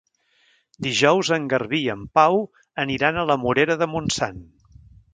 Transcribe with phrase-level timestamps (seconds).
[0.85, 2.41] Dijous en Garbí i en Pau
[2.87, 4.45] aniran a la Morera de Montsant.